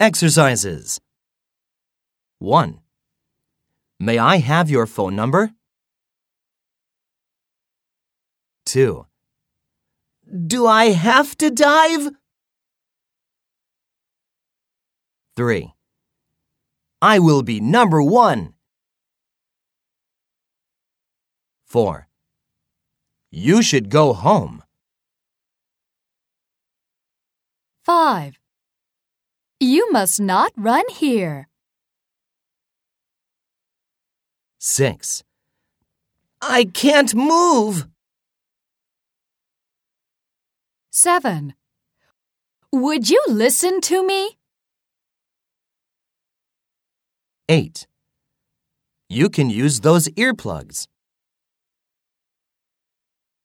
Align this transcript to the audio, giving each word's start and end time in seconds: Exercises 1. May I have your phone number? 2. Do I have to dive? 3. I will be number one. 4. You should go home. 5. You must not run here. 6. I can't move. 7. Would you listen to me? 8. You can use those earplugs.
Exercises 0.00 1.00
1. 2.38 2.78
May 3.98 4.16
I 4.16 4.36
have 4.36 4.70
your 4.70 4.86
phone 4.86 5.16
number? 5.16 5.50
2. 8.66 9.06
Do 10.46 10.68
I 10.68 10.90
have 10.90 11.36
to 11.38 11.50
dive? 11.50 12.12
3. 15.34 15.74
I 17.02 17.18
will 17.18 17.42
be 17.42 17.58
number 17.58 18.00
one. 18.00 18.54
4. 21.66 22.06
You 23.32 23.62
should 23.62 23.90
go 23.90 24.12
home. 24.12 24.62
5. 27.84 28.38
You 29.78 29.86
must 29.92 30.18
not 30.20 30.50
run 30.56 30.82
here. 30.90 31.46
6. 34.58 35.22
I 36.42 36.64
can't 36.64 37.14
move. 37.14 37.86
7. 40.90 41.54
Would 42.72 43.08
you 43.08 43.22
listen 43.28 43.80
to 43.82 44.04
me? 44.04 44.36
8. 47.48 47.86
You 49.08 49.30
can 49.30 49.48
use 49.48 49.78
those 49.82 50.08
earplugs. 50.08 50.88